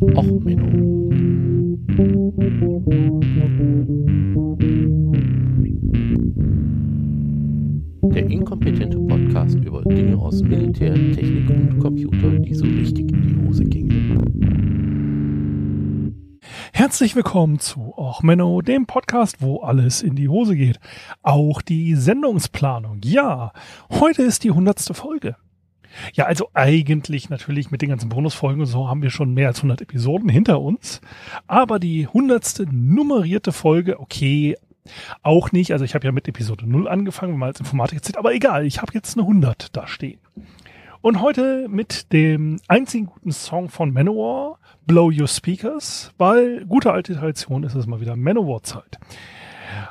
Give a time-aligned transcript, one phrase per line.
[0.00, 1.10] Och, Menno.
[8.14, 13.46] Der inkompetente Podcast über Dinge aus Militär, Technik und Computer, die so richtig in die
[13.46, 14.00] Hose gingen.
[16.72, 20.80] Herzlich willkommen zu Och Menno, dem Podcast, wo alles in die Hose geht.
[21.22, 23.02] Auch die Sendungsplanung.
[23.04, 23.52] Ja,
[23.90, 25.36] heute ist die hundertste Folge.
[26.14, 29.58] Ja, also eigentlich natürlich mit den ganzen Bonusfolgen und so haben wir schon mehr als
[29.58, 31.00] 100 Episoden hinter uns.
[31.46, 34.56] Aber die hundertste nummerierte Folge, okay,
[35.22, 35.72] auch nicht.
[35.72, 38.16] Also ich habe ja mit Episode 0 angefangen, wenn man als Informatik zählt.
[38.16, 40.20] Aber egal, ich habe jetzt eine 100 da stehen.
[41.02, 47.14] Und heute mit dem einzigen guten Song von Manowar, Blow Your Speakers, weil gute alte
[47.14, 48.98] Tradition ist es mal wieder Manowar-Zeit.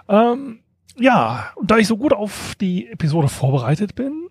[0.08, 0.60] Ähm,
[0.98, 4.28] ja, und da ich so gut auf die Episode vorbereitet bin,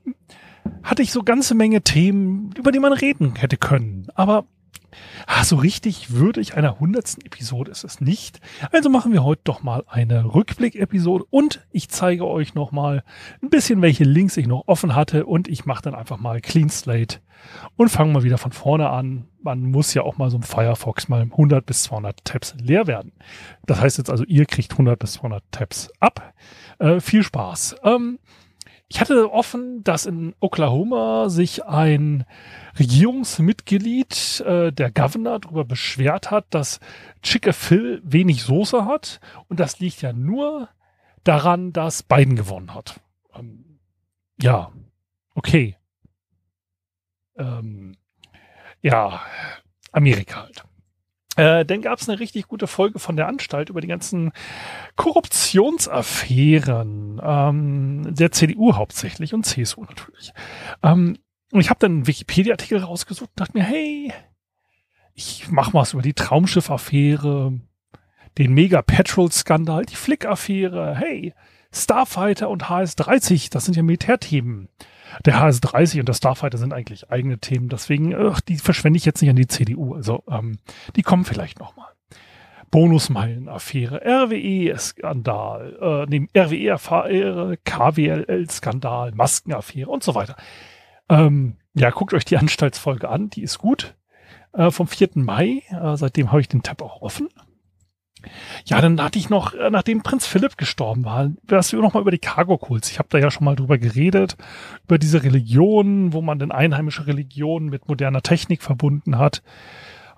[0.83, 4.07] hatte ich so ganze Menge Themen, über die man reden hätte können.
[4.15, 4.47] Aber
[5.27, 8.41] ach, so richtig würdig einer hundertsten Episode ist es nicht.
[8.73, 13.05] Also machen wir heute doch mal eine Rückblick-Episode und ich zeige euch noch mal
[13.43, 16.71] ein bisschen, welche Links ich noch offen hatte und ich mache dann einfach mal Clean
[16.71, 17.21] Slate
[17.77, 19.29] und fange mal wieder von vorne an.
[19.41, 23.13] Man muss ja auch mal so ein Firefox mal 100 bis 200 Tabs leer werden.
[23.67, 26.35] Das heißt jetzt also, ihr kriegt 100 bis 200 Tabs ab.
[26.79, 27.77] Äh, viel Spaß.
[27.85, 28.19] Ähm,
[28.91, 32.25] ich hatte offen, dass in Oklahoma sich ein
[32.79, 36.81] Regierungsmitglied, äh, der Governor, darüber beschwert hat, dass
[37.23, 39.21] Chick-fil wenig Soße hat.
[39.49, 40.71] Und das liegt ja nur
[41.23, 43.01] daran, dass Biden gewonnen hat.
[43.35, 43.79] Ähm,
[44.41, 44.73] ja,
[45.35, 45.77] okay.
[47.37, 47.95] Ähm,
[48.81, 49.21] ja,
[49.93, 50.65] Amerika halt.
[51.39, 54.33] Äh, dann gab es eine richtig gute Folge von der Anstalt über die ganzen
[54.97, 57.21] Korruptionsaffären.
[57.23, 60.33] Ähm, der CDU hauptsächlich und CSU natürlich.
[60.83, 61.17] Ähm,
[61.53, 64.13] und ich habe dann einen Wikipedia-Artikel rausgesucht und dachte mir, hey,
[65.15, 67.53] ich mach was über die Traumschiff-Affäre,
[68.37, 71.35] den Mega-Petrol-Skandal, die Flick-Affäre, hey,
[71.73, 74.71] Starfighter und HS-30, das sind ja Militärthemen
[75.25, 77.69] der HS-30 und der Starfighter sind eigentlich eigene Themen.
[77.69, 79.95] Deswegen, ach, die verschwende ich jetzt nicht an die CDU.
[79.95, 80.59] Also ähm,
[80.97, 81.89] die kommen vielleicht noch mal.
[82.71, 90.37] Bonusmeilen-Affäre, RWE-Skandal, äh, nee, RWE-Affäre, KWLL-Skandal, Maskenaffäre und so weiter.
[91.09, 93.95] Ähm, ja, guckt euch die Anstaltsfolge an, die ist gut.
[94.53, 95.11] Äh, vom 4.
[95.15, 97.29] Mai, äh, seitdem habe ich den Tab auch offen.
[98.65, 102.01] Ja, dann hatte ich noch, äh, nachdem Prinz Philipp gestorben war, hast du noch mal
[102.01, 102.91] über die Cargo-Kults.
[102.91, 104.37] Ich habe da ja schon mal drüber geredet,
[104.85, 109.43] über diese Religion, wo man denn einheimische Religionen mit moderner Technik verbunden hat.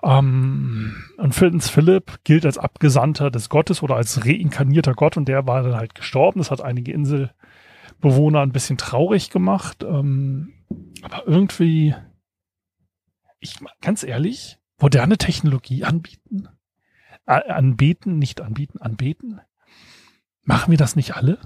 [0.03, 5.47] Ähm, und Prinz Philipp gilt als Abgesandter des Gottes oder als reinkarnierter Gott und der
[5.47, 6.41] war dann halt gestorben.
[6.41, 9.84] Das hat einige Inselbewohner ein bisschen traurig gemacht.
[9.84, 10.55] Ähm,
[11.03, 11.94] aber irgendwie,
[13.41, 16.49] ich ganz ehrlich, moderne Technologie anbieten
[17.30, 19.41] anbeten, nicht anbieten, anbeten?
[20.42, 21.38] Machen wir das nicht alle?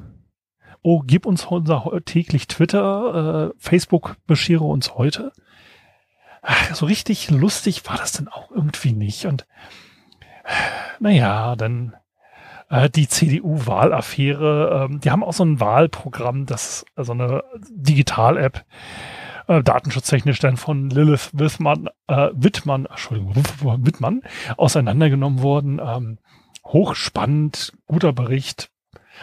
[0.82, 5.32] Oh, gib uns unser täglich Twitter, äh, Facebook beschere uns heute.
[6.42, 9.26] Ach, so richtig lustig war das denn auch irgendwie nicht.
[9.26, 9.46] Und
[11.00, 11.94] naja, dann
[12.68, 18.64] äh, die CDU-Wahlaffäre, äh, die haben auch so ein Wahlprogramm, das so also eine Digital-App,
[19.46, 23.34] äh, datenschutztechnisch dann von Lilith Wittmann, äh, Wittmann, Entschuldigung,
[23.84, 24.22] Wittmann
[24.56, 25.80] auseinandergenommen worden.
[25.84, 26.18] Ähm,
[26.64, 28.70] hochspannend, guter Bericht.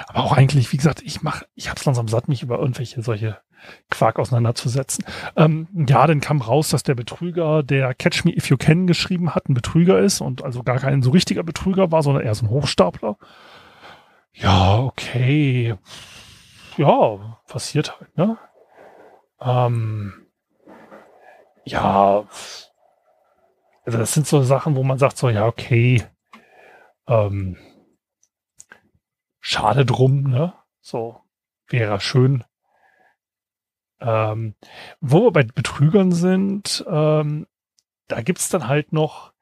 [0.08, 3.38] Aber auch eigentlich, wie gesagt, ich mach, ich hab's langsam satt, mich über irgendwelche solche
[3.90, 5.06] Quark auseinanderzusetzen.
[5.36, 9.36] Ähm, ja, dann kam raus, dass der Betrüger, der Catch Me If You Can geschrieben
[9.36, 12.46] hat, ein Betrüger ist und also gar kein so richtiger Betrüger war, sondern eher so
[12.46, 13.18] ein Hochstapler.
[14.34, 15.76] Ja, okay.
[16.78, 18.38] Ja, passiert halt, ne?
[19.42, 20.28] Ähm,
[21.66, 22.28] ja,
[23.86, 26.04] also das sind so Sachen, wo man sagt so, ja, okay,
[27.08, 27.58] ähm,
[29.40, 30.54] schade drum, ne?
[30.80, 31.22] So,
[31.68, 32.44] wäre schön.
[34.00, 34.56] Ähm,
[35.00, 37.48] wo wir bei Betrügern sind, ähm,
[38.08, 39.34] da gibt's dann halt noch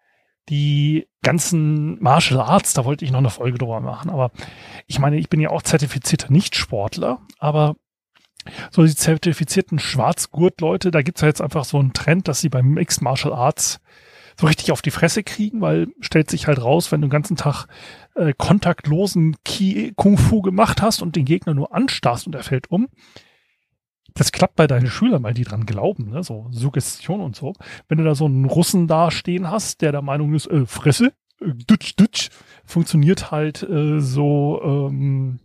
[0.49, 4.31] die ganzen Martial Arts, da wollte ich noch eine Folge drüber machen, aber
[4.87, 7.75] ich meine, ich bin ja auch zertifizierter Nichtsportler, aber
[8.71, 12.73] so die zertifizierten Schwarzgurt-Leute, da gibt's ja jetzt einfach so einen Trend, dass sie beim
[12.73, 13.79] Mixed Martial Arts
[14.39, 17.35] so richtig auf die Fresse kriegen, weil stellt sich halt raus, wenn du den ganzen
[17.35, 17.67] Tag
[18.15, 22.71] äh, kontaktlosen Ki Kung Fu gemacht hast und den Gegner nur anstarrst und er fällt
[22.71, 22.87] um,
[24.13, 26.23] das klappt bei deinen Schülern, weil die dran glauben, ne?
[26.23, 27.53] so Suggestion und so.
[27.87, 31.13] Wenn du da so einen Russen da stehen hast, der der Meinung ist, äh, Fresse,
[31.41, 32.29] äh, dutsch, dutsch,
[32.65, 35.39] funktioniert halt äh, so ähm,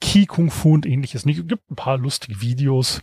[0.00, 1.38] Ki Kung Fu und ähnliches nicht.
[1.38, 3.02] Es gibt ein paar lustige Videos.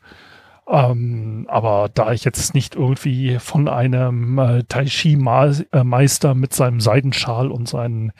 [0.65, 6.79] Ähm, aber da ich jetzt nicht irgendwie von einem äh, Tai Chi Meister mit seinem
[6.79, 8.13] Seidenschal und seinen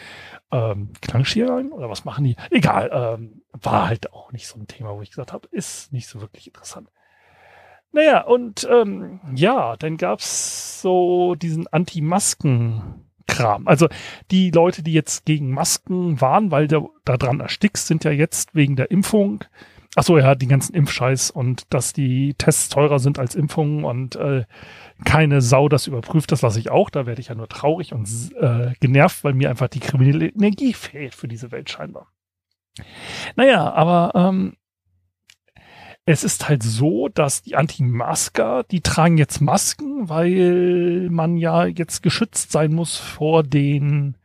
[0.51, 2.35] ähm, Klangscherern oder was machen die?
[2.51, 6.07] Egal, ähm, war halt auch nicht so ein Thema, wo ich gesagt habe, ist nicht
[6.07, 6.89] so wirklich interessant.
[7.93, 11.67] Naja, und ähm, ja, dann gab's so diesen
[13.27, 13.67] Anti-Masken-Kram.
[13.67, 13.87] Also
[14.31, 18.55] die Leute, die jetzt gegen Masken waren, weil du da dran erstickst, sind ja jetzt
[18.55, 19.43] wegen der Impfung.
[19.95, 24.15] Ach so, ja, die ganzen Impfscheiß und dass die Tests teurer sind als Impfungen und
[24.15, 24.43] äh,
[25.05, 26.89] keine Sau das überprüft, das lasse ich auch.
[26.89, 28.09] Da werde ich ja nur traurig und
[28.39, 32.07] äh, genervt, weil mir einfach die kriminelle Energie fehlt für diese Welt scheinbar.
[33.35, 34.55] Naja, aber ähm,
[36.05, 42.03] es ist halt so, dass die Anti-Masker, die tragen jetzt Masken, weil man ja jetzt
[42.03, 44.17] geschützt sein muss vor den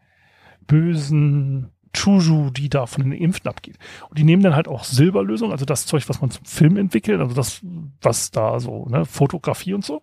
[0.67, 3.79] bösen Chuju, die da von den Impften abgeht.
[4.09, 7.21] Und die nehmen dann halt auch Silberlösung, also das Zeug, was man zum Film entwickelt,
[7.21, 7.61] also das,
[8.03, 10.03] was da so, ne, Fotografie und so,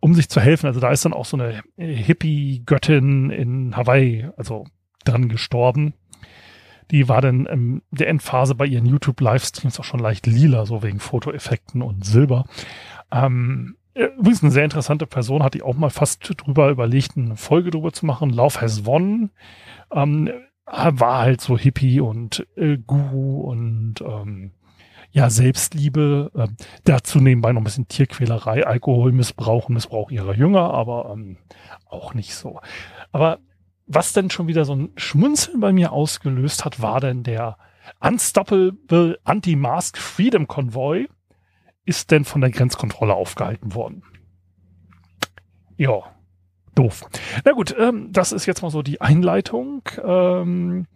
[0.00, 0.66] um sich zu helfen.
[0.66, 4.66] Also da ist dann auch so eine Hippie-Göttin in Hawaii, also
[5.04, 5.94] dran gestorben
[6.90, 11.00] die war dann in der Endphase bei ihren YouTube-Livestreams auch schon leicht lila, so wegen
[11.00, 12.44] Fotoeffekten und Silber.
[13.10, 17.70] Ähm, übrigens eine sehr interessante Person, hatte ich auch mal fast drüber überlegt, eine Folge
[17.70, 18.30] drüber zu machen.
[18.30, 19.30] Love Has Won.
[19.92, 20.30] Ähm,
[20.66, 24.50] war halt so Hippie und äh, Guru und ähm,
[25.12, 26.30] ja, Selbstliebe.
[26.34, 26.48] Äh,
[26.84, 31.38] dazu nebenbei noch ein bisschen Tierquälerei, Alkoholmissbrauch und Missbrauch ihrer Jünger, aber ähm,
[31.88, 32.60] auch nicht so.
[33.12, 33.38] Aber
[33.86, 37.56] was denn schon wieder so ein Schmunzeln bei mir ausgelöst hat, war denn der
[38.00, 41.08] Unstoppable Anti-Mask Freedom Convoy
[41.84, 44.02] ist denn von der Grenzkontrolle aufgehalten worden.
[45.76, 46.02] Ja,
[46.74, 47.04] doof.
[47.44, 49.82] Na gut, ähm, das ist jetzt mal so die Einleitung.
[50.04, 50.86] Ähm,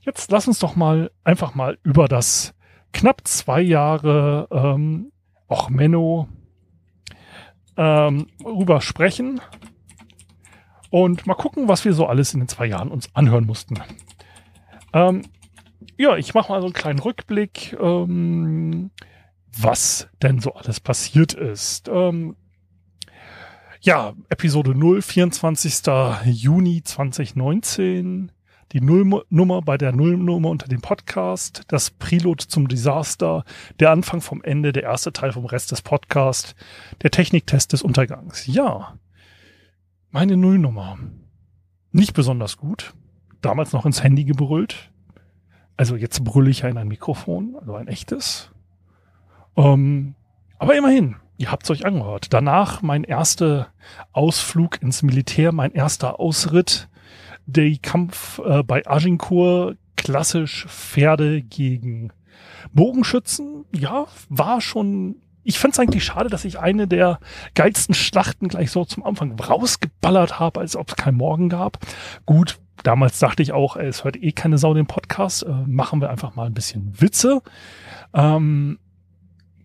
[0.00, 2.54] jetzt lass uns doch mal einfach mal über das
[2.92, 5.12] knapp zwei Jahre ähm,
[5.48, 6.28] auch Menno
[7.76, 9.40] ähm, rüber sprechen.
[10.90, 13.78] Und mal gucken, was wir so alles in den zwei Jahren uns anhören mussten.
[14.92, 15.22] Ähm,
[15.96, 18.90] ja, ich mache mal so einen kleinen Rückblick, ähm,
[19.56, 21.88] was denn so alles passiert ist.
[21.88, 22.36] Ähm,
[23.80, 25.82] ja, Episode 0, 24.
[26.24, 28.32] Juni 2019.
[28.72, 33.44] Die Nullnummer bei der Nullnummer unter dem Podcast, das Prelude zum Desaster,
[33.80, 36.54] der Anfang vom Ende, der erste Teil vom Rest des Podcasts,
[37.02, 38.46] der Techniktest des Untergangs.
[38.46, 38.98] Ja,
[40.10, 40.98] meine Nullnummer.
[41.92, 42.94] Nicht besonders gut.
[43.40, 44.90] Damals noch ins Handy gebrüllt.
[45.76, 48.50] Also jetzt brülle ich ja in ein Mikrofon, also ein echtes.
[49.56, 50.14] Ähm,
[50.58, 52.32] aber immerhin, ihr habt es euch angehört.
[52.32, 53.68] Danach mein erster
[54.12, 56.88] Ausflug ins Militär, mein erster Ausritt,
[57.46, 62.12] der Kampf äh, bei Agincourt, klassisch Pferde gegen
[62.72, 63.64] Bogenschützen.
[63.72, 65.16] Ja, war schon
[65.48, 67.20] ich fand es eigentlich schade, dass ich eine der
[67.54, 71.78] geilsten Schlachten gleich so zum Anfang rausgeballert habe, als ob es kein Morgen gab.
[72.26, 76.10] Gut, damals dachte ich auch, es hört eh keine Sau den Podcast, äh, machen wir
[76.10, 77.40] einfach mal ein bisschen Witze.
[78.12, 78.78] Ähm,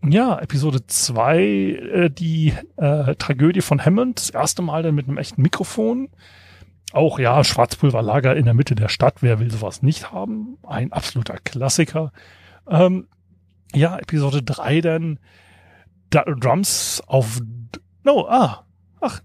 [0.07, 5.17] ja, Episode zwei, äh, die äh, Tragödie von Hammond, das erste Mal dann mit einem
[5.17, 6.07] echten Mikrofon.
[6.93, 10.59] Auch ja, Schwarzpulverlager in der Mitte der Stadt, wer will sowas nicht haben?
[10.65, 12.13] Ein absoluter Klassiker.
[12.69, 13.07] Ähm,
[13.75, 15.19] ja, Episode drei dann
[16.13, 17.41] Drums auf
[18.03, 18.65] No, ah,
[18.99, 19.21] ach.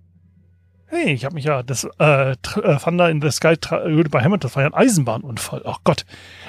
[0.86, 2.36] Hey, ich habe mich ja das äh, äh,
[2.78, 3.56] Thunder in the Sky
[4.10, 5.62] bei Hammond, das war ja ein Eisenbahnunfall.
[5.66, 6.06] Ach Gott.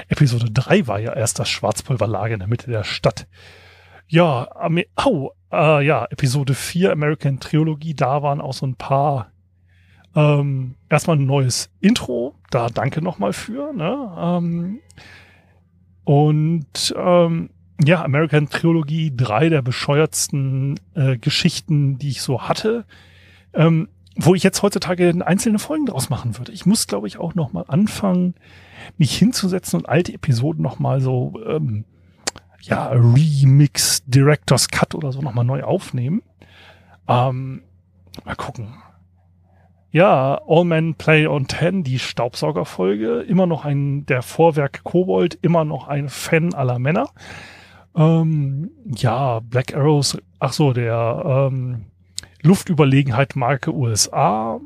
[0.07, 3.27] Episode 3 war ja erst das Schwarzpulverlager in der Mitte der Stadt.
[4.07, 4.47] Ja,
[4.95, 9.31] au, äh, ja, Episode 4 American Trilogie, da waren auch so ein paar
[10.15, 14.15] ähm, erstmal ein neues Intro, da danke nochmal für, ne?
[14.17, 14.79] Ähm,
[16.03, 17.49] und ähm,
[17.83, 22.85] ja, American Trilogie, drei der bescheuertsten äh, Geschichten, die ich so hatte,
[23.53, 26.51] ähm, wo ich jetzt heutzutage einzelne Folgen draus machen würde.
[26.51, 28.35] Ich muss, glaube ich, auch noch mal anfangen,
[28.97, 31.85] mich hinzusetzen und alte Episoden noch mal so, ähm,
[32.61, 36.21] ja, Remix, Director's Cut oder so noch mal neu aufnehmen.
[37.07, 37.61] Ähm,
[38.25, 38.75] mal gucken.
[39.91, 45.63] Ja, All Men Play on Ten, die Staubsaugerfolge, immer noch ein, der Vorwerk Kobold, immer
[45.63, 47.09] noch ein Fan aller Männer.
[47.95, 51.85] Ähm, ja, Black Arrows, ach so, der ähm,
[52.41, 54.59] Luftüberlegenheit Marke USA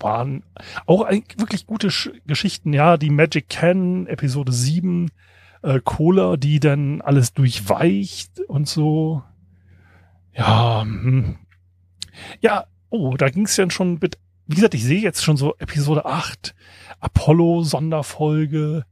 [0.00, 0.42] waren
[0.86, 2.72] auch wirklich gute Sch Geschichten.
[2.72, 5.10] Ja, die Magic Can, Episode 7,
[5.62, 9.22] äh, Cola, die dann alles durchweicht und so.
[10.36, 11.36] Ja, hm.
[12.40, 15.54] ja, oh, da ging es ja schon mit, wie gesagt, ich sehe jetzt schon so
[15.58, 16.54] Episode 8,
[17.00, 18.84] Apollo-Sonderfolge,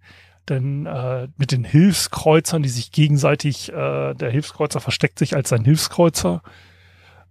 [0.48, 5.64] denn äh, mit den Hilfskreuzern, die sich gegenseitig, äh, der Hilfskreuzer versteckt sich als sein
[5.64, 6.42] Hilfskreuzer.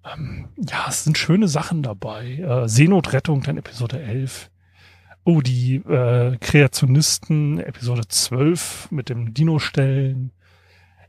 [0.05, 2.37] Ähm, ja, es sind schöne Sachen dabei.
[2.37, 4.49] Äh, Seenotrettung, dann Episode 11.
[5.23, 10.31] Oh, die äh, Kreationisten, Episode 12 mit dem Dino-Stellen.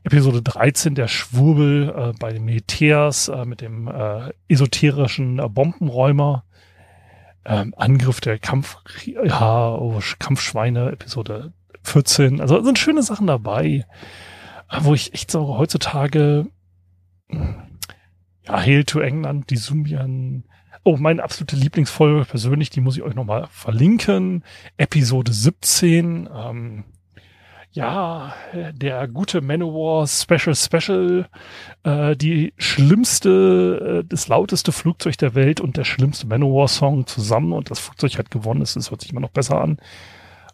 [0.03, 6.43] Episode 13, der Schwurbel äh, bei den Militärs äh, mit dem äh, esoterischen äh, Bombenräumer.
[7.45, 12.41] Ähm, Angriff der Kampf, ja, oh, Kampfschweine, Episode 14.
[12.41, 13.85] Also sind schöne Sachen dabei,
[14.81, 16.47] wo ich echt so heutzutage,
[17.29, 20.43] ja, Hail to England, die Sumbian,
[20.85, 24.43] Oh, meine absolute Lieblingsfolge persönlich, die muss ich euch nochmal verlinken.
[24.75, 26.27] Episode 17.
[26.35, 26.83] Ähm,
[27.71, 28.35] ja,
[28.73, 31.27] der gute Manowar Special Special,
[31.83, 37.53] äh, die schlimmste, äh, das lauteste Flugzeug der Welt und der schlimmste Manowar Song zusammen
[37.53, 38.59] und das Flugzeug hat gewonnen.
[38.59, 39.77] Das, das hört sich immer noch besser an.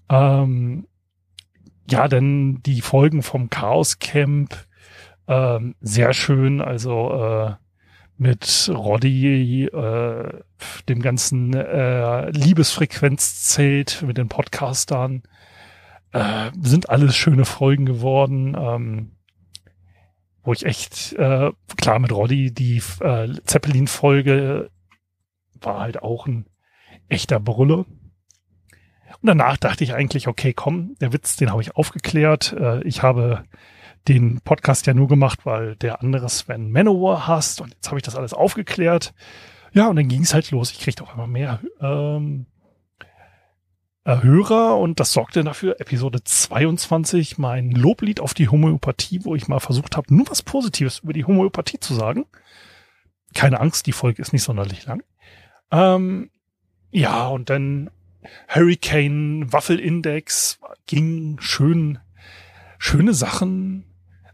[0.09, 0.87] Ähm,
[1.89, 4.55] ja, denn die Folgen vom Chaos Camp
[5.27, 6.59] ähm, sehr schön.
[6.59, 7.53] Also äh,
[8.17, 10.39] mit Roddy, äh,
[10.89, 15.23] dem ganzen äh, Liebesfrequenzzelt, mit den Podcastern.
[16.11, 19.11] Äh, sind alles schöne Folgen geworden, ähm,
[20.43, 24.71] wo ich echt, äh, klar mit Roddy, die äh, Zeppelin-Folge
[25.61, 26.47] war halt auch ein
[27.07, 27.85] echter Brüller.
[29.21, 32.53] Und danach dachte ich eigentlich, okay, komm, der Witz, den habe ich aufgeklärt.
[32.53, 33.43] Äh, ich habe
[34.07, 38.03] den Podcast ja nur gemacht, weil der andere Sven Manowar hast und jetzt habe ich
[38.03, 39.13] das alles aufgeklärt.
[39.73, 40.71] Ja, und dann ging es halt los.
[40.71, 42.47] Ich kriegte auch immer mehr ähm,
[44.05, 49.47] äh, Hörer und das sorgte dafür, Episode 22, mein Loblied auf die Homöopathie, wo ich
[49.47, 52.25] mal versucht habe, nur was Positives über die Homöopathie zu sagen.
[53.35, 55.03] Keine Angst, die Folge ist nicht sonderlich lang.
[55.71, 56.31] Ähm,
[56.89, 57.91] ja, und dann
[58.47, 61.99] Hurricane, Waffelindex, ging schön,
[62.77, 63.85] schöne Sachen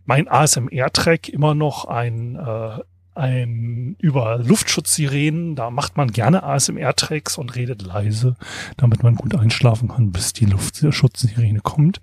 [0.05, 2.79] mein ASMR-Track immer noch ein, äh,
[3.15, 5.55] ein über Luftschutzsirenen.
[5.55, 8.35] Da macht man gerne ASMR-Tracks und redet leise,
[8.77, 12.01] damit man gut einschlafen kann, bis die Luftschutzsirene kommt.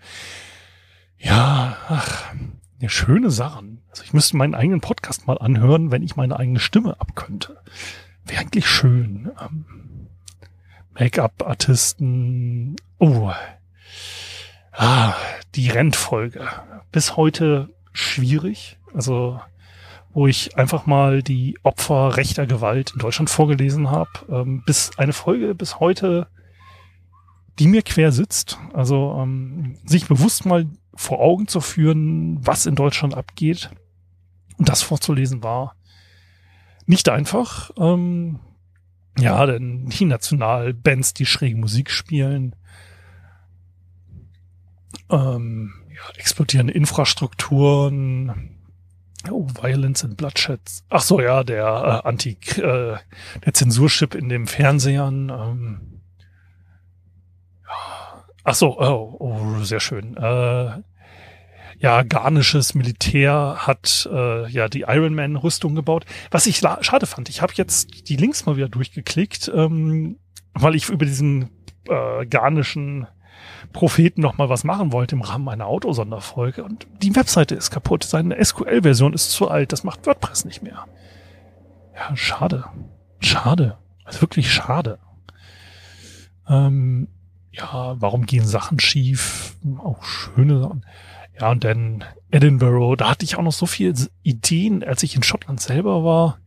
[1.16, 2.34] Ja, ach,
[2.80, 3.82] ja, schöne Sachen.
[3.90, 7.58] Also ich müsste meinen eigenen Podcast mal anhören, wenn ich meine eigene Stimme abkönnte.
[8.24, 9.30] Wäre eigentlich schön.
[9.40, 10.08] Ähm,
[10.94, 12.76] Make-up-Artisten.
[12.98, 13.30] Oh.
[14.72, 15.14] Ah,
[15.54, 16.48] die Rentfolge.
[16.90, 18.78] Bis heute schwierig.
[18.94, 19.40] Also
[20.14, 25.14] wo ich einfach mal die Opfer rechter Gewalt in Deutschland vorgelesen habe, ähm, bis eine
[25.14, 26.26] Folge bis heute,
[27.58, 28.58] die mir quer sitzt.
[28.74, 33.70] Also ähm, sich bewusst mal vor Augen zu führen, was in Deutschland abgeht
[34.58, 35.76] und das vorzulesen war
[36.86, 37.70] nicht einfach.
[37.76, 38.38] Ähm,
[39.18, 42.54] ja, denn die Nationalbands, die schräge Musik spielen,
[45.10, 48.58] ähm, ja, explodierende Infrastrukturen,
[49.30, 50.60] oh, Violence and Bloodshed.
[50.88, 52.96] Ach so, ja, der äh, Anti, äh,
[53.44, 55.28] der Zensurchip in dem Fernsehern.
[55.28, 56.00] Ähm.
[58.44, 60.16] Ach so, oh, oh, sehr schön.
[60.16, 60.82] Äh,
[61.82, 66.06] ja, garnisches Militär hat äh, ja die Iron Man Rüstung gebaut.
[66.30, 70.20] Was ich schade fand, ich habe jetzt die Links mal wieder durchgeklickt, ähm,
[70.54, 71.50] weil ich über diesen
[71.88, 73.08] äh, garnischen
[73.72, 78.04] Propheten noch mal was machen wollte im Rahmen einer Autosonderfolge und die Webseite ist kaputt.
[78.04, 79.72] Seine SQL-Version ist zu alt.
[79.72, 80.86] Das macht WordPress nicht mehr.
[81.96, 82.64] Ja, schade.
[83.18, 83.76] Schade.
[84.04, 85.00] Also wirklich schade.
[86.48, 87.08] Ähm,
[87.50, 89.56] ja, warum gehen Sachen schief?
[89.78, 90.86] Auch schöne Sachen.
[91.40, 95.22] Ja, und dann Edinburgh, da hatte ich auch noch so viele Ideen, als ich in
[95.22, 96.38] Schottland selber war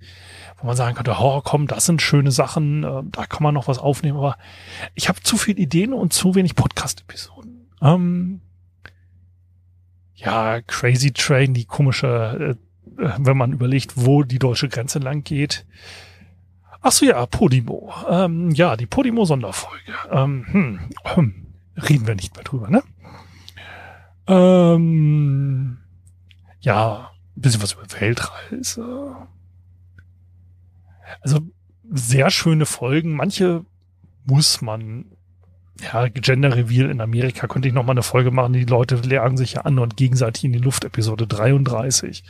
[0.66, 3.68] wo man sagen könnte, oh, komm, das sind schöne Sachen, äh, da kann man noch
[3.68, 4.38] was aufnehmen, aber
[4.94, 7.70] ich habe zu viele Ideen und zu wenig Podcast-Episoden.
[7.82, 8.42] Ähm,
[10.16, 12.58] ja, Crazy Train, die komische,
[12.98, 15.66] äh, wenn man überlegt, wo die deutsche Grenze lang geht.
[16.82, 17.94] Ach so, ja, Podimo.
[18.10, 19.94] Ähm, ja, die Podimo-Sonderfolge.
[20.12, 21.46] Ähm, hm, hm,
[21.78, 22.84] reden wir nicht mehr drüber, ne?
[24.28, 25.78] Ähm,
[26.62, 29.16] ja, ein bisschen was über Weltreise.
[31.22, 31.40] Also
[31.92, 33.16] sehr schöne Folgen.
[33.16, 33.66] Manche
[34.26, 35.06] muss man,
[35.82, 38.54] ja, Gender Reveal in Amerika könnte ich noch mal eine Folge machen.
[38.54, 40.84] Die Leute lernen sich ja an und gegenseitig in die Luft.
[40.86, 42.24] Episode 33.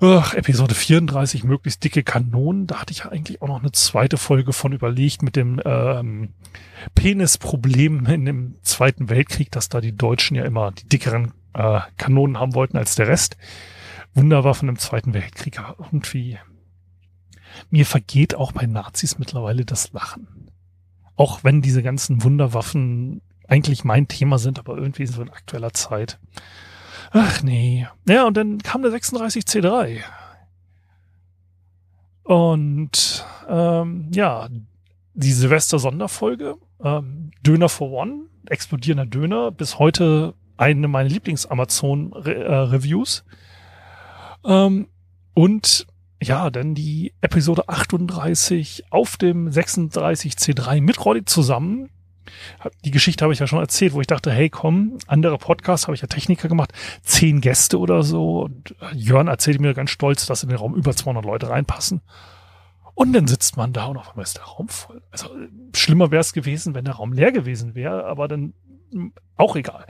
[0.00, 2.66] Ach, Episode 34, möglichst dicke Kanonen.
[2.66, 6.30] Da hatte ich ja eigentlich auch noch eine zweite Folge von überlegt mit dem ähm,
[6.94, 12.38] Penisproblem in dem Zweiten Weltkrieg, dass da die Deutschen ja immer die dickeren äh, Kanonen
[12.38, 13.36] haben wollten als der Rest.
[14.14, 16.38] Wunderwaffen im Zweiten Weltkrieg irgendwie
[17.70, 20.50] mir vergeht auch bei Nazis mittlerweile das Lachen.
[21.16, 26.18] Auch wenn diese ganzen Wunderwaffen eigentlich mein Thema sind, aber irgendwie so in aktueller Zeit.
[27.16, 27.86] Ach nee.
[28.08, 30.00] Ja, und dann kam der 36C3.
[32.24, 34.48] Und ähm, ja,
[35.14, 43.24] die Silvester-Sonderfolge, ähm, Döner for One, explodierender Döner, bis heute eine meiner Lieblings-Amazon-Reviews.
[44.44, 44.88] Ähm,
[45.34, 45.86] und
[46.20, 51.90] ja, dann die Episode 38 auf dem 36C3 mit Roddy zusammen.
[52.84, 55.94] Die Geschichte habe ich ja schon erzählt, wo ich dachte, hey komm, andere Podcasts habe
[55.94, 58.42] ich ja Techniker gemacht, zehn Gäste oder so.
[58.42, 62.02] Und Jörn erzählte mir ganz stolz, dass in den Raum über 200 Leute reinpassen.
[62.94, 65.02] Und dann sitzt man da und auf einmal ist der Raum voll.
[65.10, 65.28] Also
[65.74, 68.54] schlimmer wäre es gewesen, wenn der Raum leer gewesen wäre, aber dann
[68.92, 69.86] hm, auch egal.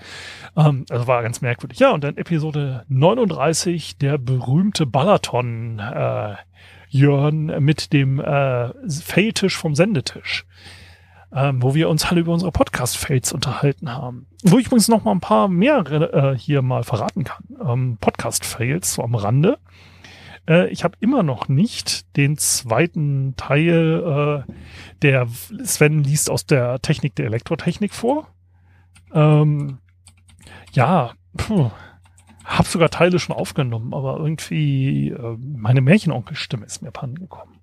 [0.57, 1.79] Ähm, also war ganz merkwürdig.
[1.79, 6.37] Ja, und dann Episode 39, der berühmte Balaton äh,
[6.89, 10.47] Jörn mit dem äh, Failtisch vom Sendetisch.
[11.37, 14.27] Ähm, wo wir uns alle über unsere Podcast-Fails unterhalten haben.
[14.45, 17.45] Wo ich übrigens noch mal ein paar mehr äh, hier mal verraten kann.
[17.61, 19.59] Ähm, Podcast-Fails so am Rande.
[20.49, 24.53] Äh, ich habe immer noch nicht den zweiten Teil, äh,
[25.03, 25.27] der
[25.65, 28.29] Sven liest aus der Technik der Elektrotechnik vor.
[29.13, 29.79] Ähm,
[30.73, 31.71] ja, puh,
[32.45, 37.59] hab sogar Teile schon aufgenommen, aber irgendwie äh, meine Märchenonkelstimme ist mir pannen gekommen.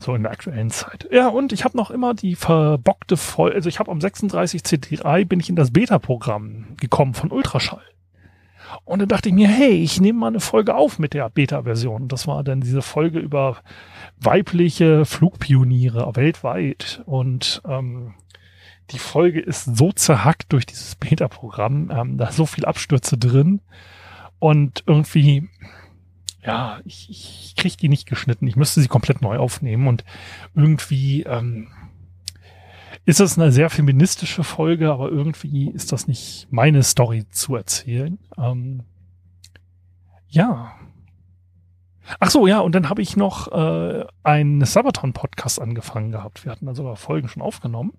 [0.00, 1.06] So in der aktuellen Zeit.
[1.12, 5.26] Ja, und ich habe noch immer die verbockte Voll, also ich habe am 36 CD3
[5.26, 7.82] bin ich in das Beta-Programm gekommen von Ultraschall.
[8.84, 12.08] Und dann dachte ich mir, hey, ich nehme mal eine Folge auf mit der Beta-Version.
[12.08, 13.58] Das war dann diese Folge über
[14.18, 17.02] weibliche Flugpioniere weltweit.
[17.06, 18.14] Und ähm,
[18.90, 21.90] die Folge ist so zerhackt durch dieses Beta-Programm.
[21.90, 23.60] Ähm, da so viel Abstürze drin.
[24.38, 25.48] Und irgendwie,
[26.44, 28.46] ja, ich, ich kriege die nicht geschnitten.
[28.46, 29.86] Ich müsste sie komplett neu aufnehmen.
[29.88, 30.04] Und
[30.54, 31.68] irgendwie ähm,
[33.04, 38.18] ist das eine sehr feministische Folge, aber irgendwie ist das nicht meine Story zu erzählen.
[38.38, 38.84] Ähm,
[40.28, 40.74] ja.
[42.18, 46.44] Ach so, ja, und dann habe ich noch äh, einen Sabaton-Podcast angefangen gehabt.
[46.44, 47.92] Wir hatten also Folgen schon aufgenommen.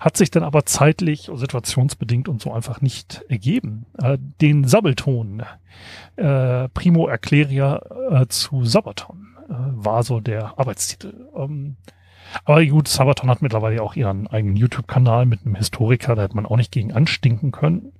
[0.00, 3.86] Hat sich dann aber zeitlich, situationsbedingt und so einfach nicht ergeben.
[3.98, 5.42] Äh, den Sabbelton,
[6.16, 11.28] äh, Primo Erkläria äh, zu Sabaton, äh, war so der Arbeitstitel.
[11.36, 11.76] Ähm,
[12.44, 16.46] aber gut, Sabaton hat mittlerweile auch ihren eigenen YouTube-Kanal mit einem Historiker, da hätte man
[16.46, 17.92] auch nicht gegen anstinken können.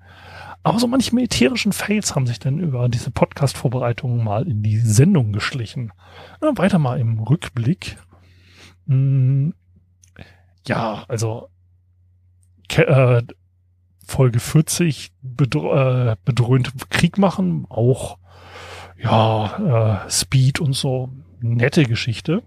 [0.64, 5.33] Aber so manche militärischen Fails haben sich dann über diese Podcast-Vorbereitungen mal in die Sendung
[5.33, 5.93] geschlichen.
[6.40, 7.99] Ja, weiter mal im Rückblick.
[8.87, 9.55] Hm,
[10.66, 11.49] ja, also
[12.79, 13.23] äh,
[14.07, 18.19] Folge 40 bedro äh, bedrohte Krieg machen, auch
[18.97, 22.43] ja, äh, Speed und so, nette Geschichte.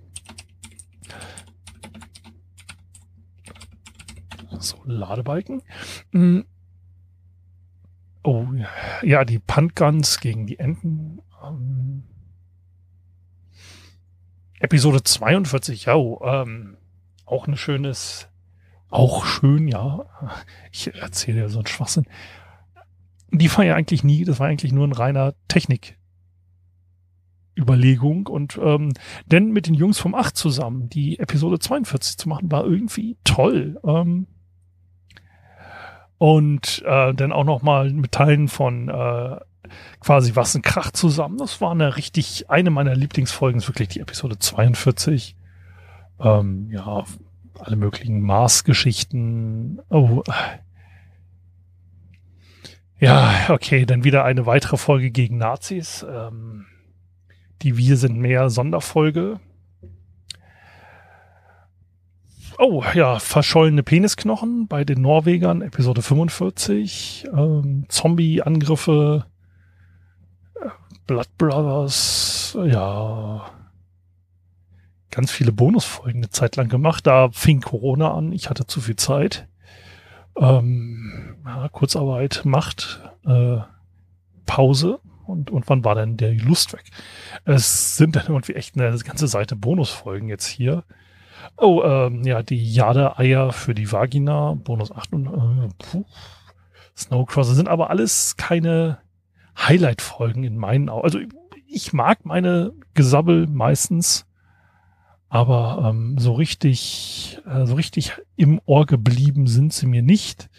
[4.60, 5.62] So, Ladebalken.
[6.12, 6.46] Hm.
[8.24, 8.48] Oh,
[9.04, 11.22] ja, die Puntguns gegen die Enten.
[11.44, 12.04] Ähm,
[14.60, 16.78] Episode 42, ja, oh, ähm,
[17.26, 18.30] auch ein schönes,
[18.90, 20.06] auch schön, ja.
[20.72, 22.06] Ich erzähle ja so einen Schwachsinn.
[23.32, 25.98] Die war ja eigentlich nie, das war eigentlich nur ein reiner Technik.
[27.58, 28.92] Überlegung und ähm,
[29.26, 33.80] denn mit den Jungs vom 8 zusammen die Episode 42 zu machen, war irgendwie toll.
[33.86, 34.28] Ähm,
[36.18, 39.38] und äh, dann auch noch mal mit Teilen von äh,
[40.00, 41.38] quasi was ein Krach zusammen.
[41.38, 45.36] Das war eine richtig, eine meiner Lieblingsfolgen, ist wirklich die Episode 42.
[46.20, 47.04] Ähm, ja,
[47.60, 49.80] alle möglichen Mars-Geschichten.
[49.90, 50.24] Oh.
[53.00, 56.06] Ja, okay, dann wieder eine weitere Folge gegen Nazis.
[56.10, 56.66] Ähm,
[57.62, 59.40] die Wir sind mehr Sonderfolge.
[62.58, 67.28] Oh ja, verschollene Penisknochen bei den Norwegern, Episode 45.
[67.36, 69.26] Ähm, Zombie-Angriffe,
[71.06, 73.46] Blood Brothers, ja.
[75.16, 77.08] Ganz viele Bonusfolgen eine Zeit lang gemacht.
[77.08, 78.34] Da fing Corona an.
[78.34, 79.48] Ich hatte zu viel Zeit.
[80.38, 83.60] Ähm, ja, Kurzarbeit macht äh,
[84.46, 85.00] Pause.
[85.26, 86.84] Und, und wann war denn der Lust weg?
[87.46, 90.84] Es sind dann irgendwie echt eine ganze Seite Bonusfolgen jetzt hier.
[91.56, 96.04] Oh, ähm, ja, die Jade-Eier für die Vagina, Bonus 8 und äh,
[96.98, 98.98] Snowcrosser sind aber alles keine
[99.58, 101.06] Highlight-Folgen in meinen Augen.
[101.06, 101.20] Also
[101.68, 104.26] ich mag meine Gesabbel meistens,
[105.30, 110.50] aber ähm, so richtig, äh, so richtig im Ohr geblieben sind sie mir nicht.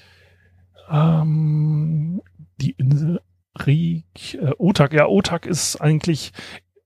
[0.90, 2.22] Ähm,
[2.60, 3.20] die Insel
[3.64, 6.32] Riek, äh, Otak, ja, Otak ist eigentlich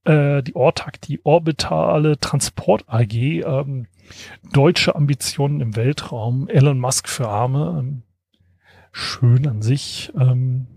[0.05, 3.87] äh, die Ortag, die Orbitale Transport AG, ähm,
[4.51, 8.03] deutsche Ambitionen im Weltraum, Elon Musk für Arme, ähm,
[8.91, 10.11] schön an sich.
[10.17, 10.67] Ähm,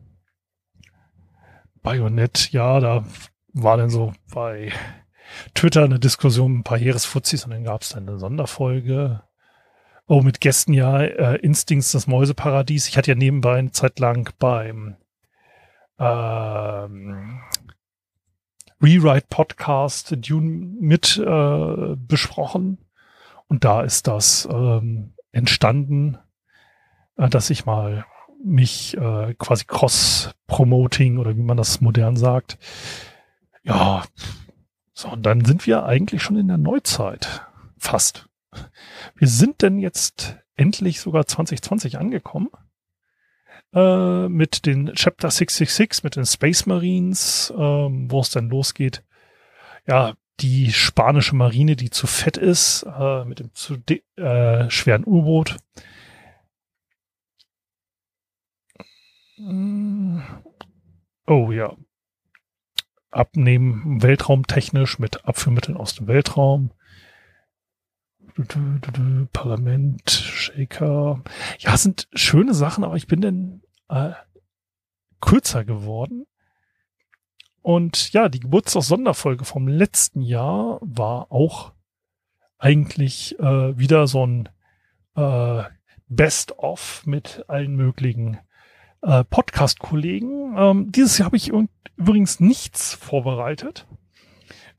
[1.83, 3.05] Bayonet, ja, da
[3.53, 4.73] war dann so bei
[5.55, 9.23] Twitter eine Diskussion mit ein paar Heeresfuzis und dann gab es dann eine Sonderfolge.
[10.07, 12.89] Oh, mit Gästen ja, äh, Instincts, das Mäuseparadies.
[12.89, 14.97] Ich hatte ja nebenbei eine Zeit lang beim
[15.99, 17.41] ähm,
[18.83, 22.79] Rewrite Podcast Dune mit äh, besprochen.
[23.49, 26.19] Und da ist das ähm, entstanden,
[27.17, 28.05] äh, dass ich mal
[28.45, 32.59] mich äh, quasi cross-promoting oder wie man das modern sagt.
[33.63, 34.05] Ja,
[34.95, 37.43] so, und dann sind wir eigentlich schon in der Neuzeit.
[37.77, 38.29] Fast.
[39.17, 42.49] Wir sind denn jetzt endlich sogar 2020 angekommen.
[43.75, 49.03] Äh, mit den Chapter 666, mit den Space Marines, äh, wo es dann losgeht.
[49.87, 53.77] Ja, die spanische Marine, die zu fett ist, äh, mit dem zu
[54.17, 55.57] äh, schweren U-Boot.
[59.39, 60.21] Mm.
[61.27, 61.77] Oh ja.
[63.15, 66.71] Abnehmen weltraumtechnisch mit Abführmitteln aus dem Weltraum.
[69.33, 71.23] Parlament, Shaker.
[71.59, 74.13] Ja, sind schöne Sachen, aber ich bin dann äh,
[75.21, 76.27] kürzer geworden.
[77.63, 81.73] Und ja, die Geburtstagssonderfolge vom letzten Jahr war auch
[82.59, 84.49] eigentlich äh, wieder so ein
[85.17, 85.63] äh,
[86.09, 88.39] Best-of mit allen möglichen
[89.05, 90.55] äh, Podcast-Kollegen.
[90.57, 91.53] Ähm, dieses Jahr habe ich
[91.97, 93.87] übrigens nichts vorbereitet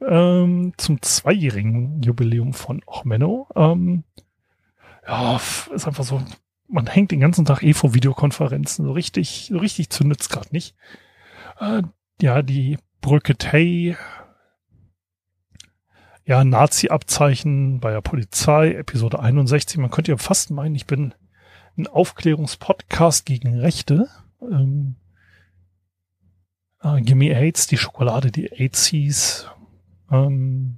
[0.01, 3.47] ähm, zum zweijährigen Jubiläum von Ochmenno.
[3.55, 4.03] Ähm,
[5.07, 5.39] ja,
[5.73, 6.21] ist einfach so,
[6.67, 8.85] man hängt den ganzen Tag eh vor Videokonferenzen.
[8.85, 10.75] So richtig, so richtig zündet es gerade nicht.
[11.59, 11.83] Äh,
[12.21, 13.95] ja, die Brücke Tay,
[16.25, 19.77] ja, Nazi-Abzeichen bei der Polizei, Episode 61.
[19.77, 21.13] Man könnte ja fast meinen, ich bin
[21.77, 24.07] ein Aufklärungspodcast gegen Rechte.
[24.41, 24.95] Ähm,
[26.81, 29.49] äh, Gimme AIDS, die Schokolade, die AIDS hieß.
[30.11, 30.77] Ähm,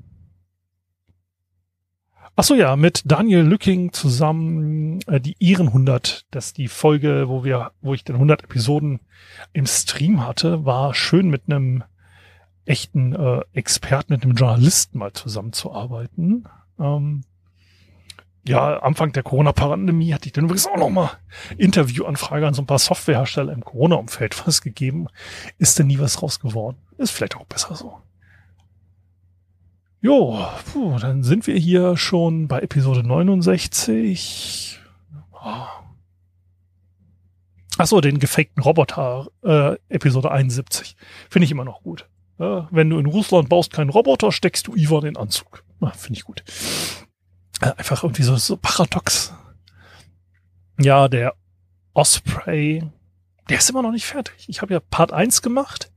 [2.39, 7.29] Ach so ja, mit Daniel Lücking zusammen äh, die Iren 100, das ist die Folge,
[7.29, 8.99] wo wir, wo ich den 100 Episoden
[9.53, 11.83] im Stream hatte, war schön mit einem
[12.65, 16.47] echten äh, Experten, mit einem Journalisten mal zusammenzuarbeiten.
[16.79, 17.23] Ähm,
[18.47, 21.11] ja, Anfang der Corona-Pandemie hatte ich dann übrigens auch nochmal
[21.57, 25.07] Interviewanfrage an so ein paar Softwarehersteller im Corona-Umfeld was gegeben.
[25.57, 26.77] Ist denn nie was raus geworden?
[26.97, 27.97] Ist vielleicht auch besser so.
[29.99, 34.79] Jo, puh, dann sind wir hier schon bei Episode 69.
[35.33, 35.65] Oh.
[37.77, 40.95] Achso, den gefakten Roboter, äh, Episode 71.
[41.29, 42.07] Finde ich immer noch gut.
[42.39, 45.63] Ja, wenn du in Russland baust keinen Roboter, steckst du Ivan in Anzug.
[45.95, 46.43] Finde ich gut.
[47.61, 49.33] Äh, einfach irgendwie so, so paradox.
[50.79, 51.35] Ja, der
[51.93, 52.83] Osprey,
[53.49, 54.45] der ist immer noch nicht fertig.
[54.47, 55.91] Ich habe ja Part 1 gemacht.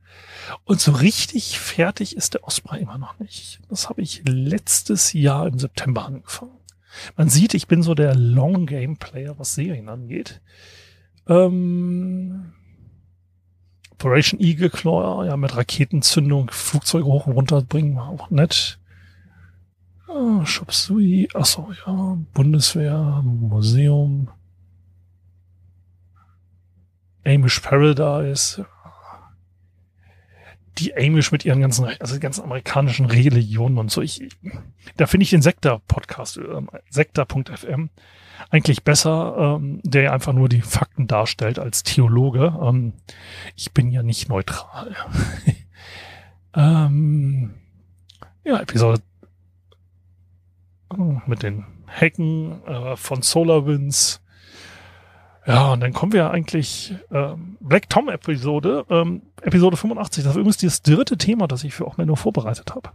[0.65, 3.61] Und so richtig fertig ist der Osprey immer noch nicht.
[3.69, 6.57] Das habe ich letztes Jahr im September angefangen.
[7.15, 10.41] Man sieht, ich bin so der Long Game Player, was Serien angeht.
[11.27, 12.53] Ähm,
[13.91, 18.79] Operation Eagle Claw, ja, mit Raketenzündung Flugzeuge hoch und runter bringen, war auch nett.
[20.13, 24.29] Ah, Shop Sui, achso, ja, Bundeswehr, Museum.
[27.23, 28.65] Amish Paradise,
[30.79, 34.01] die Amish mit ihren ganzen, also ganzen amerikanischen Religionen und so.
[34.01, 34.27] Ich,
[34.97, 37.89] da finde ich den Sektor-Podcast, äh, Sektor.fm,
[38.49, 42.57] eigentlich besser, ähm, der einfach nur die Fakten darstellt als Theologe.
[42.61, 42.93] Ähm,
[43.55, 44.95] ich bin ja nicht neutral.
[46.55, 47.53] ähm,
[48.43, 49.01] ja, Episode
[51.25, 54.21] mit den Hecken äh, von SolarWinds
[55.45, 60.23] ja, und dann kommen wir eigentlich ähm, Black Tom Episode, ähm, Episode 85.
[60.23, 62.91] Das ist übrigens das dritte Thema, das ich für auch nur vorbereitet habe.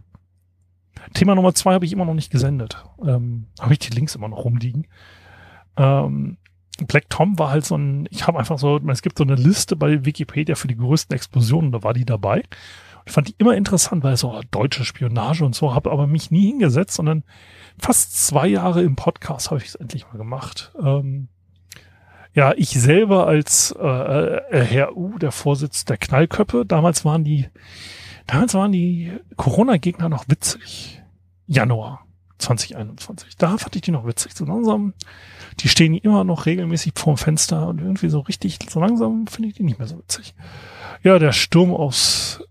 [1.13, 2.85] Thema Nummer zwei habe ich immer noch nicht gesendet.
[3.05, 4.87] Ähm, habe ich die Links immer noch rumliegen.
[5.75, 6.37] Ähm,
[6.85, 9.75] Black Tom war halt so ein, ich habe einfach so, es gibt so eine Liste
[9.75, 12.43] bei Wikipedia für die größten Explosionen, da war die dabei.
[13.07, 16.47] Ich fand die immer interessant, weil so deutsche Spionage und so, habe aber mich nie
[16.47, 17.23] hingesetzt, sondern
[17.79, 20.73] fast zwei Jahre im Podcast habe ich es endlich mal gemacht.
[20.83, 21.29] Ähm,
[22.33, 27.47] ja, ich selber als äh, äh, Herr U, der Vorsitz der Knallköppe, damals waren die,
[28.27, 31.01] damals waren die Corona-Gegner noch witzig.
[31.45, 32.05] Januar
[32.39, 33.37] 2021.
[33.37, 34.33] Da fand ich die noch witzig.
[34.35, 34.93] So langsam,
[35.61, 39.55] die stehen immer noch regelmäßig vorm Fenster und irgendwie so richtig, so langsam finde ich
[39.55, 40.35] die nicht mehr so witzig.
[41.03, 42.43] Ja, der Sturm aus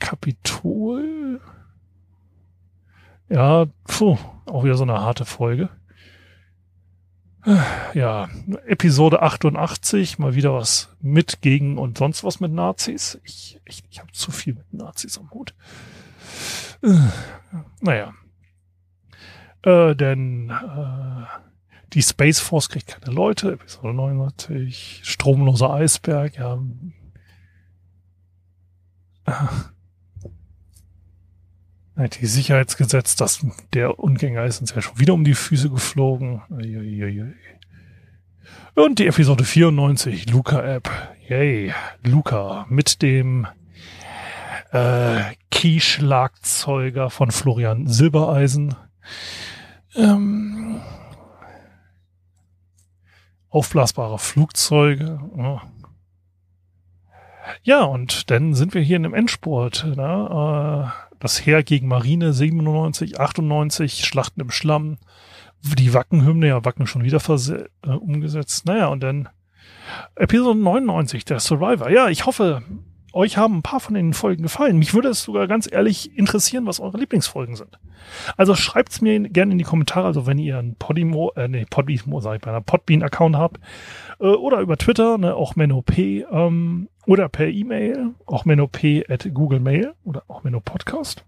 [0.00, 1.40] Kapitol.
[3.28, 5.68] Ja, puh, auch wieder so eine harte Folge.
[7.94, 8.28] Ja,
[8.66, 13.18] Episode 88, mal wieder was mit, gegen und sonst was mit Nazis.
[13.24, 15.54] Ich, ich, ich habe zu viel mit Nazis am Hut.
[17.80, 18.12] Naja.
[19.62, 21.24] Äh, denn äh,
[21.92, 26.58] die Space Force kriegt keine Leute, Episode 99, stromloser Eisberg, ja.
[32.00, 36.42] IT-Sicherheitsgesetz, das der Ungänger ist uns ja schon wieder um die Füße geflogen.
[38.74, 40.90] Und die Episode 94, Luca-App.
[41.28, 43.46] Yay, Luca mit dem
[44.72, 48.74] äh, Key-Schlagzeuger von Florian Silbereisen.
[49.94, 50.80] Ähm,
[53.48, 55.20] aufblasbare Flugzeuge.
[55.36, 55.60] Oh.
[57.62, 59.84] Ja, und dann sind wir hier in einem Endspurt.
[59.96, 60.92] Ne?
[60.92, 64.98] Äh, das Heer gegen Marine 97, 98, Schlachten im Schlamm,
[65.62, 67.20] die Wackenhymne, ja, Wacken schon wieder
[67.84, 68.66] äh, umgesetzt.
[68.66, 69.28] Naja, und dann
[70.16, 71.90] Episode 99, der Survivor.
[71.90, 72.62] Ja, ich hoffe,
[73.12, 74.78] euch haben ein paar von den Folgen gefallen.
[74.78, 77.78] Mich würde es sogar ganz ehrlich interessieren, was eure Lieblingsfolgen sind.
[78.36, 82.20] Also schreibt's mir gerne in die Kommentare, also wenn ihr einen Podimo, äh, nee, Podimo,
[82.20, 83.60] sag ich bei einer Podbean-Account habt,
[84.20, 89.60] äh, oder über Twitter, ne, auch MenOP, ähm, oder per E-Mail, auch menop at Google
[89.60, 91.24] Mail oder auch Menop Podcast.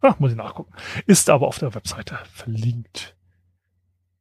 [0.00, 0.72] Ach, muss ich nachgucken.
[1.06, 3.16] Ist aber auf der Webseite verlinkt.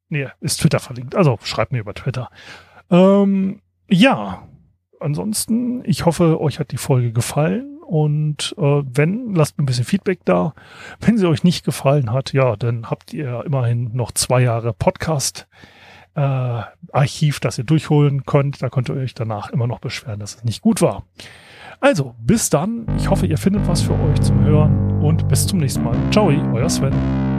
[0.10, 1.16] Nee, ist Twitter verlinkt.
[1.16, 2.30] Also schreibt mir über Twitter.
[2.90, 4.48] Ähm, ja,
[5.00, 7.80] ansonsten, ich hoffe, euch hat die Folge gefallen.
[7.86, 10.54] Und äh, wenn, lasst mir ein bisschen Feedback da.
[11.00, 15.48] Wenn sie euch nicht gefallen hat, ja, dann habt ihr immerhin noch zwei Jahre Podcast.
[16.16, 18.62] Äh, Archiv, das ihr durchholen könnt.
[18.62, 21.04] Da könnt ihr euch danach immer noch beschweren, dass es nicht gut war.
[21.80, 22.88] Also, bis dann.
[22.98, 25.96] Ich hoffe, ihr findet was für euch zum Hören und bis zum nächsten Mal.
[26.12, 27.35] Ciao, euer Sven.